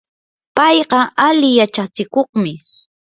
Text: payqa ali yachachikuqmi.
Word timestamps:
payqa 0.55 0.99
ali 1.27 1.49
yachachikuqmi. 1.59 2.53